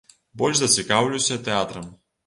Больш 0.41 0.63
за 0.63 0.69
цікаўлюся 0.77 1.41
тэатрам. 1.51 1.91